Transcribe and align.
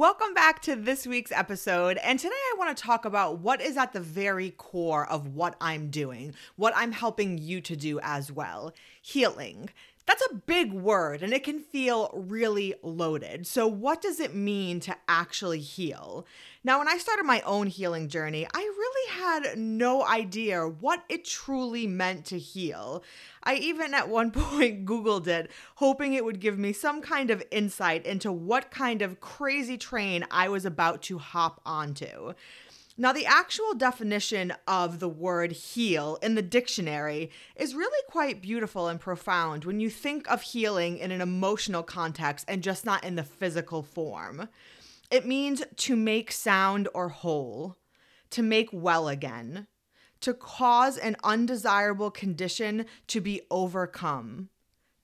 Welcome 0.00 0.32
back 0.32 0.62
to 0.62 0.76
this 0.76 1.06
week's 1.06 1.30
episode. 1.30 1.98
And 1.98 2.18
today 2.18 2.32
I 2.32 2.54
want 2.56 2.74
to 2.74 2.82
talk 2.82 3.04
about 3.04 3.40
what 3.40 3.60
is 3.60 3.76
at 3.76 3.92
the 3.92 4.00
very 4.00 4.48
core 4.52 5.06
of 5.06 5.34
what 5.34 5.56
I'm 5.60 5.90
doing, 5.90 6.32
what 6.56 6.72
I'm 6.74 6.92
helping 6.92 7.36
you 7.36 7.60
to 7.60 7.76
do 7.76 8.00
as 8.02 8.32
well 8.32 8.72
healing. 9.02 9.68
That's 10.10 10.26
a 10.28 10.34
big 10.34 10.72
word 10.72 11.22
and 11.22 11.32
it 11.32 11.44
can 11.44 11.60
feel 11.60 12.10
really 12.12 12.74
loaded. 12.82 13.46
So, 13.46 13.68
what 13.68 14.02
does 14.02 14.18
it 14.18 14.34
mean 14.34 14.80
to 14.80 14.96
actually 15.06 15.60
heal? 15.60 16.26
Now, 16.64 16.80
when 16.80 16.88
I 16.88 16.98
started 16.98 17.22
my 17.22 17.40
own 17.42 17.68
healing 17.68 18.08
journey, 18.08 18.44
I 18.52 18.58
really 18.58 19.20
had 19.20 19.56
no 19.56 20.04
idea 20.04 20.66
what 20.66 21.04
it 21.08 21.24
truly 21.24 21.86
meant 21.86 22.24
to 22.24 22.40
heal. 22.40 23.04
I 23.44 23.54
even 23.54 23.94
at 23.94 24.08
one 24.08 24.30
point 24.32 24.84
Googled 24.84 25.28
it, 25.28 25.48
hoping 25.76 26.14
it 26.14 26.24
would 26.24 26.40
give 26.40 26.58
me 26.58 26.72
some 26.72 27.02
kind 27.02 27.30
of 27.30 27.44
insight 27.52 28.04
into 28.04 28.32
what 28.32 28.72
kind 28.72 29.02
of 29.02 29.20
crazy 29.20 29.78
train 29.78 30.26
I 30.28 30.48
was 30.48 30.64
about 30.64 31.02
to 31.02 31.18
hop 31.18 31.60
onto. 31.64 32.34
Now, 33.00 33.14
the 33.14 33.24
actual 33.24 33.72
definition 33.72 34.52
of 34.66 34.98
the 34.98 35.08
word 35.08 35.52
heal 35.52 36.18
in 36.20 36.34
the 36.34 36.42
dictionary 36.42 37.30
is 37.56 37.74
really 37.74 38.02
quite 38.10 38.42
beautiful 38.42 38.88
and 38.88 39.00
profound 39.00 39.64
when 39.64 39.80
you 39.80 39.88
think 39.88 40.30
of 40.30 40.42
healing 40.42 40.98
in 40.98 41.10
an 41.10 41.22
emotional 41.22 41.82
context 41.82 42.44
and 42.46 42.62
just 42.62 42.84
not 42.84 43.02
in 43.02 43.16
the 43.16 43.22
physical 43.22 43.82
form. 43.82 44.50
It 45.10 45.24
means 45.24 45.62
to 45.76 45.96
make 45.96 46.30
sound 46.30 46.90
or 46.92 47.08
whole, 47.08 47.78
to 48.32 48.42
make 48.42 48.68
well 48.70 49.08
again, 49.08 49.66
to 50.20 50.34
cause 50.34 50.98
an 50.98 51.16
undesirable 51.24 52.10
condition 52.10 52.84
to 53.06 53.22
be 53.22 53.40
overcome, 53.50 54.50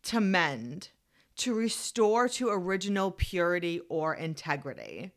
to 0.02 0.20
mend, 0.20 0.90
to 1.36 1.54
restore 1.54 2.28
to 2.28 2.50
original 2.50 3.10
purity 3.10 3.80
or 3.88 4.14
integrity. 4.14 5.12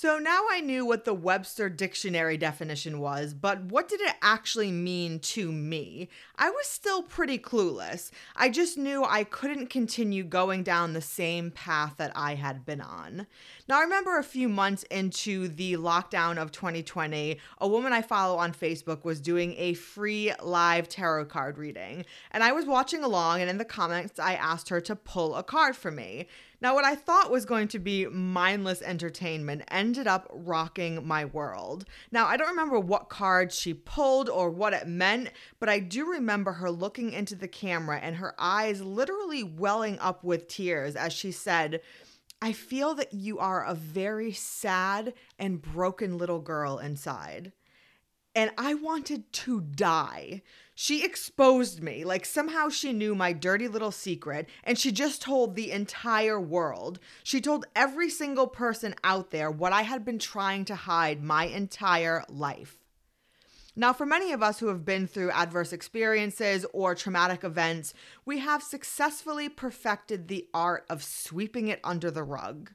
So 0.00 0.20
now 0.20 0.44
I 0.48 0.60
knew 0.60 0.86
what 0.86 1.04
the 1.04 1.12
Webster 1.12 1.68
dictionary 1.68 2.36
definition 2.36 3.00
was, 3.00 3.34
but 3.34 3.64
what 3.64 3.88
did 3.88 4.00
it 4.00 4.14
actually 4.22 4.70
mean 4.70 5.18
to 5.18 5.50
me? 5.50 6.08
I 6.36 6.50
was 6.50 6.68
still 6.68 7.02
pretty 7.02 7.36
clueless. 7.36 8.12
I 8.36 8.48
just 8.48 8.78
knew 8.78 9.02
I 9.02 9.24
couldn't 9.24 9.70
continue 9.70 10.22
going 10.22 10.62
down 10.62 10.92
the 10.92 11.00
same 11.00 11.50
path 11.50 11.94
that 11.96 12.12
I 12.14 12.36
had 12.36 12.64
been 12.64 12.80
on. 12.80 13.26
Now, 13.68 13.80
I 13.80 13.82
remember 13.82 14.16
a 14.16 14.22
few 14.22 14.48
months 14.48 14.84
into 14.84 15.48
the 15.48 15.72
lockdown 15.72 16.40
of 16.40 16.52
2020, 16.52 17.40
a 17.58 17.66
woman 17.66 17.92
I 17.92 18.02
follow 18.02 18.38
on 18.38 18.52
Facebook 18.52 19.04
was 19.04 19.20
doing 19.20 19.56
a 19.58 19.74
free 19.74 20.32
live 20.40 20.88
tarot 20.88 21.24
card 21.24 21.58
reading. 21.58 22.04
And 22.30 22.44
I 22.44 22.52
was 22.52 22.66
watching 22.66 23.02
along, 23.02 23.40
and 23.40 23.50
in 23.50 23.58
the 23.58 23.64
comments, 23.64 24.20
I 24.20 24.34
asked 24.34 24.68
her 24.68 24.80
to 24.80 24.94
pull 24.94 25.34
a 25.34 25.42
card 25.42 25.74
for 25.74 25.90
me. 25.90 26.28
Now, 26.60 26.74
what 26.74 26.84
I 26.84 26.96
thought 26.96 27.30
was 27.30 27.44
going 27.44 27.68
to 27.68 27.78
be 27.78 28.06
mindless 28.06 28.82
entertainment 28.82 29.62
ended 29.68 30.08
up 30.08 30.28
rocking 30.32 31.06
my 31.06 31.24
world. 31.24 31.84
Now, 32.10 32.26
I 32.26 32.36
don't 32.36 32.48
remember 32.48 32.80
what 32.80 33.08
card 33.08 33.52
she 33.52 33.74
pulled 33.74 34.28
or 34.28 34.50
what 34.50 34.72
it 34.72 34.88
meant, 34.88 35.30
but 35.60 35.68
I 35.68 35.78
do 35.78 36.10
remember 36.10 36.52
her 36.52 36.70
looking 36.70 37.12
into 37.12 37.36
the 37.36 37.46
camera 37.46 38.00
and 38.00 38.16
her 38.16 38.34
eyes 38.38 38.80
literally 38.80 39.44
welling 39.44 40.00
up 40.00 40.24
with 40.24 40.48
tears 40.48 40.96
as 40.96 41.12
she 41.12 41.30
said, 41.30 41.80
I 42.42 42.52
feel 42.52 42.94
that 42.96 43.14
you 43.14 43.38
are 43.38 43.64
a 43.64 43.74
very 43.74 44.32
sad 44.32 45.14
and 45.38 45.62
broken 45.62 46.18
little 46.18 46.40
girl 46.40 46.78
inside 46.78 47.52
and 48.38 48.52
I 48.56 48.72
wanted 48.74 49.32
to 49.32 49.60
die. 49.60 50.42
She 50.72 51.04
exposed 51.04 51.82
me, 51.82 52.04
like 52.04 52.24
somehow 52.24 52.68
she 52.68 52.92
knew 52.92 53.16
my 53.16 53.32
dirty 53.32 53.66
little 53.66 53.90
secret, 53.90 54.48
and 54.62 54.78
she 54.78 54.92
just 54.92 55.20
told 55.20 55.56
the 55.56 55.72
entire 55.72 56.40
world. 56.40 57.00
She 57.24 57.40
told 57.40 57.66
every 57.74 58.08
single 58.08 58.46
person 58.46 58.94
out 59.02 59.32
there 59.32 59.50
what 59.50 59.72
I 59.72 59.82
had 59.82 60.04
been 60.04 60.20
trying 60.20 60.64
to 60.66 60.76
hide 60.76 61.20
my 61.20 61.46
entire 61.46 62.22
life. 62.28 62.78
Now, 63.74 63.92
for 63.92 64.06
many 64.06 64.30
of 64.30 64.40
us 64.40 64.60
who 64.60 64.68
have 64.68 64.84
been 64.84 65.08
through 65.08 65.32
adverse 65.32 65.72
experiences 65.72 66.64
or 66.72 66.94
traumatic 66.94 67.42
events, 67.42 67.92
we 68.24 68.38
have 68.38 68.62
successfully 68.62 69.48
perfected 69.48 70.28
the 70.28 70.46
art 70.54 70.84
of 70.88 71.02
sweeping 71.02 71.66
it 71.66 71.80
under 71.82 72.08
the 72.08 72.22
rug. 72.22 72.70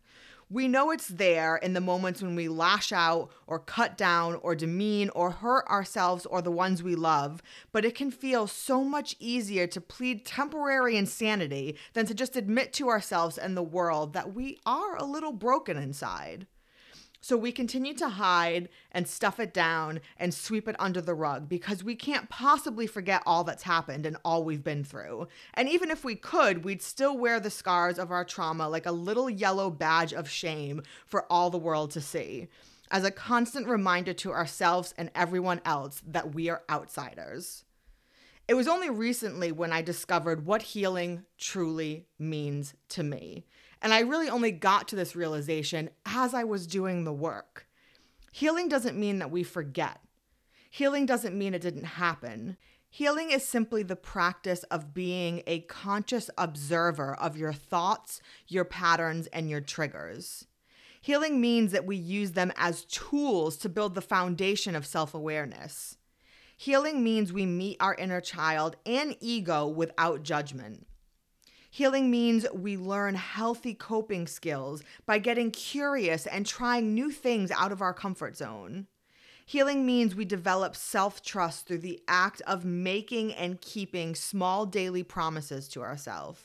We 0.53 0.67
know 0.67 0.91
it's 0.91 1.07
there 1.07 1.55
in 1.55 1.73
the 1.73 1.81
moments 1.81 2.21
when 2.21 2.35
we 2.35 2.47
lash 2.47 2.91
out 2.91 3.31
or 3.47 3.57
cut 3.57 3.97
down 3.97 4.35
or 4.35 4.53
demean 4.53 5.09
or 5.15 5.31
hurt 5.31 5.65
ourselves 5.65 6.27
or 6.27 6.43
the 6.43 6.51
ones 6.51 6.83
we 6.83 6.93
love, 6.93 7.41
but 7.71 7.83
it 7.83 7.95
can 7.95 8.11
feel 8.11 8.45
so 8.45 8.83
much 8.83 9.15
easier 9.19 9.65
to 9.65 9.81
plead 9.81 10.27
temporary 10.27 10.95
insanity 10.95 11.75
than 11.93 12.05
to 12.05 12.13
just 12.13 12.35
admit 12.35 12.71
to 12.73 12.87
ourselves 12.87 13.39
and 13.39 13.57
the 13.57 13.63
world 13.63 14.13
that 14.13 14.35
we 14.35 14.59
are 14.63 14.95
a 14.95 15.03
little 15.03 15.33
broken 15.33 15.75
inside. 15.75 16.45
So 17.23 17.37
we 17.37 17.53
continue 17.53 17.93
to 17.93 18.09
hide 18.09 18.67
and 18.91 19.07
stuff 19.07 19.39
it 19.39 19.53
down 19.53 20.01
and 20.17 20.33
sweep 20.33 20.67
it 20.67 20.75
under 20.77 20.99
the 20.99 21.13
rug 21.13 21.47
because 21.47 21.81
we 21.81 21.95
can't 21.95 22.27
possibly 22.27 22.85
forget 22.85 23.23
all 23.25 23.45
that's 23.45 23.63
happened 23.63 24.05
and 24.05 24.17
all 24.25 24.43
we've 24.43 24.61
been 24.61 24.83
through. 24.83 25.29
And 25.53 25.69
even 25.69 25.89
if 25.89 26.03
we 26.03 26.15
could, 26.15 26.65
we'd 26.65 26.81
still 26.81 27.17
wear 27.17 27.39
the 27.39 27.49
scars 27.49 27.97
of 27.97 28.11
our 28.11 28.25
trauma 28.25 28.67
like 28.67 28.85
a 28.85 28.91
little 28.91 29.29
yellow 29.29 29.69
badge 29.69 30.11
of 30.11 30.29
shame 30.29 30.81
for 31.05 31.25
all 31.31 31.49
the 31.49 31.57
world 31.57 31.91
to 31.91 32.01
see, 32.01 32.49
as 32.91 33.05
a 33.05 33.09
constant 33.11 33.69
reminder 33.69 34.11
to 34.15 34.33
ourselves 34.33 34.93
and 34.97 35.09
everyone 35.15 35.61
else 35.63 36.01
that 36.05 36.35
we 36.35 36.49
are 36.49 36.63
outsiders. 36.69 37.63
It 38.49 38.55
was 38.55 38.67
only 38.67 38.89
recently 38.89 39.53
when 39.53 39.71
I 39.71 39.81
discovered 39.81 40.45
what 40.45 40.61
healing 40.61 41.23
truly 41.37 42.05
means 42.19 42.73
to 42.89 43.01
me. 43.01 43.45
And 43.83 43.93
I 43.93 43.99
really 43.99 44.29
only 44.29 44.51
got 44.51 44.87
to 44.87 44.95
this 44.95 45.15
realization 45.15 45.89
as 46.05 46.33
I 46.33 46.45
was 46.45 46.65
doing 46.65 47.03
the 47.03 47.13
work. 47.13 47.67
Healing 48.31 48.69
doesn't 48.69 48.97
mean 48.97 49.19
that 49.19 49.29
we 49.29 49.43
forget. 49.43 49.99
Healing 50.69 51.05
doesn't 51.05 51.37
mean 51.37 51.53
it 51.53 51.61
didn't 51.61 51.83
happen. 51.83 52.57
Healing 52.89 53.31
is 53.31 53.45
simply 53.45 53.83
the 53.83 53.97
practice 53.97 54.63
of 54.63 54.93
being 54.93 55.43
a 55.45 55.59
conscious 55.61 56.29
observer 56.37 57.13
of 57.15 57.35
your 57.35 57.51
thoughts, 57.51 58.21
your 58.47 58.63
patterns, 58.65 59.27
and 59.27 59.49
your 59.49 59.61
triggers. 59.61 60.47
Healing 61.01 61.41
means 61.41 61.73
that 61.73 61.85
we 61.85 61.97
use 61.97 62.31
them 62.31 62.53
as 62.55 62.85
tools 62.85 63.57
to 63.57 63.69
build 63.69 63.95
the 63.95 64.01
foundation 64.01 64.75
of 64.75 64.85
self 64.85 65.13
awareness. 65.13 65.97
Healing 66.55 67.03
means 67.03 67.33
we 67.33 67.45
meet 67.45 67.77
our 67.81 67.95
inner 67.95 68.21
child 68.21 68.77
and 68.85 69.17
ego 69.19 69.67
without 69.67 70.23
judgment. 70.23 70.87
Healing 71.73 72.11
means 72.11 72.45
we 72.53 72.77
learn 72.77 73.15
healthy 73.15 73.73
coping 73.73 74.27
skills 74.27 74.83
by 75.07 75.17
getting 75.17 75.49
curious 75.49 76.27
and 76.27 76.45
trying 76.45 76.93
new 76.93 77.09
things 77.09 77.49
out 77.49 77.71
of 77.71 77.81
our 77.81 77.95
comfort 77.95 78.37
zone. 78.37 78.85
Healing 79.43 79.83
means 79.83 80.13
we 80.13 80.23
develop 80.23 80.75
self 80.75 81.23
trust 81.23 81.65
through 81.65 81.79
the 81.79 81.99
act 82.07 82.43
of 82.45 82.63
making 82.63 83.33
and 83.33 83.59
keeping 83.59 84.13
small 84.13 84.67
daily 84.67 85.01
promises 85.01 85.67
to 85.69 85.81
ourselves. 85.81 86.41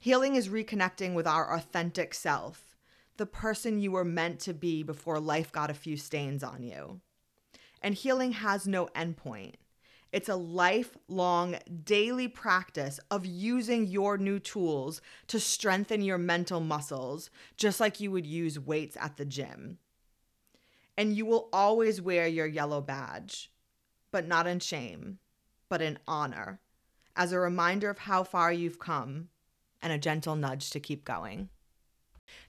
Healing 0.00 0.34
is 0.34 0.48
reconnecting 0.48 1.12
with 1.12 1.26
our 1.26 1.54
authentic 1.54 2.14
self, 2.14 2.74
the 3.18 3.26
person 3.26 3.80
you 3.80 3.92
were 3.92 4.02
meant 4.02 4.40
to 4.40 4.54
be 4.54 4.82
before 4.82 5.20
life 5.20 5.52
got 5.52 5.68
a 5.68 5.74
few 5.74 5.98
stains 5.98 6.42
on 6.42 6.62
you. 6.62 7.02
And 7.82 7.94
healing 7.94 8.32
has 8.32 8.66
no 8.66 8.86
endpoint. 8.96 9.56
It's 10.12 10.28
a 10.28 10.36
lifelong 10.36 11.56
daily 11.84 12.28
practice 12.28 13.00
of 13.10 13.24
using 13.24 13.86
your 13.86 14.18
new 14.18 14.38
tools 14.38 15.00
to 15.28 15.40
strengthen 15.40 16.02
your 16.02 16.18
mental 16.18 16.60
muscles, 16.60 17.30
just 17.56 17.80
like 17.80 17.98
you 17.98 18.10
would 18.10 18.26
use 18.26 18.58
weights 18.58 18.96
at 19.00 19.16
the 19.16 19.24
gym. 19.24 19.78
And 20.98 21.16
you 21.16 21.24
will 21.24 21.48
always 21.50 22.02
wear 22.02 22.26
your 22.26 22.46
yellow 22.46 22.82
badge, 22.82 23.50
but 24.10 24.28
not 24.28 24.46
in 24.46 24.60
shame, 24.60 25.18
but 25.70 25.80
in 25.80 25.98
honor, 26.06 26.60
as 27.16 27.32
a 27.32 27.38
reminder 27.38 27.88
of 27.88 28.00
how 28.00 28.22
far 28.22 28.52
you've 28.52 28.78
come 28.78 29.28
and 29.80 29.94
a 29.94 29.98
gentle 29.98 30.36
nudge 30.36 30.68
to 30.70 30.80
keep 30.80 31.06
going. 31.06 31.48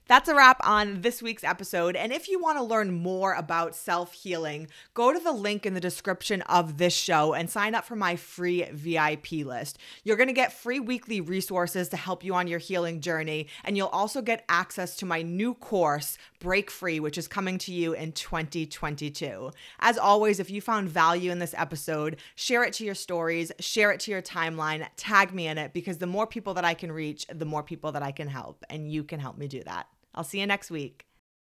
That's 0.06 0.28
a 0.28 0.34
wrap 0.34 0.60
on 0.62 1.00
this 1.00 1.22
week's 1.22 1.44
episode. 1.44 1.96
And 1.96 2.12
if 2.12 2.28
you 2.28 2.38
want 2.38 2.58
to 2.58 2.62
learn 2.62 2.92
more 2.92 3.32
about 3.32 3.74
self 3.74 4.12
healing, 4.12 4.68
go 4.92 5.14
to 5.14 5.18
the 5.18 5.32
link 5.32 5.64
in 5.64 5.72
the 5.72 5.80
description 5.80 6.42
of 6.42 6.76
this 6.76 6.92
show 6.94 7.32
and 7.32 7.48
sign 7.48 7.74
up 7.74 7.86
for 7.86 7.96
my 7.96 8.14
free 8.14 8.64
VIP 8.64 9.32
list. 9.46 9.78
You're 10.02 10.18
going 10.18 10.28
to 10.28 10.34
get 10.34 10.52
free 10.52 10.78
weekly 10.78 11.22
resources 11.22 11.88
to 11.88 11.96
help 11.96 12.22
you 12.22 12.34
on 12.34 12.48
your 12.48 12.58
healing 12.58 13.00
journey. 13.00 13.46
And 13.64 13.78
you'll 13.78 13.88
also 13.88 14.20
get 14.20 14.44
access 14.46 14.94
to 14.96 15.06
my 15.06 15.22
new 15.22 15.54
course, 15.54 16.18
Break 16.38 16.70
Free, 16.70 17.00
which 17.00 17.16
is 17.16 17.26
coming 17.26 17.56
to 17.58 17.72
you 17.72 17.94
in 17.94 18.12
2022. 18.12 19.52
As 19.80 19.96
always, 19.96 20.38
if 20.38 20.50
you 20.50 20.60
found 20.60 20.90
value 20.90 21.30
in 21.30 21.38
this 21.38 21.54
episode, 21.56 22.18
share 22.34 22.62
it 22.62 22.74
to 22.74 22.84
your 22.84 22.94
stories, 22.94 23.52
share 23.58 23.90
it 23.90 24.00
to 24.00 24.10
your 24.10 24.20
timeline, 24.20 24.86
tag 24.98 25.32
me 25.32 25.46
in 25.46 25.56
it, 25.56 25.72
because 25.72 25.96
the 25.96 26.06
more 26.06 26.26
people 26.26 26.52
that 26.52 26.64
I 26.66 26.74
can 26.74 26.92
reach, 26.92 27.26
the 27.32 27.46
more 27.46 27.62
people 27.62 27.92
that 27.92 28.02
I 28.02 28.12
can 28.12 28.28
help. 28.28 28.62
And 28.68 28.92
you 28.92 29.02
can 29.02 29.18
help 29.18 29.38
me 29.38 29.48
do 29.48 29.62
that. 29.64 29.88
I'll 30.14 30.24
see 30.24 30.40
you 30.40 30.46
next 30.46 30.70
week. 30.70 31.06